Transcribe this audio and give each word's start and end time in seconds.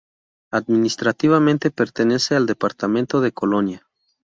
Administrativamente, 0.51 1.69
pertenece 1.69 2.35
al 2.35 2.47
departamento 2.47 3.21
de 3.21 3.33
Colonia. 3.33 3.87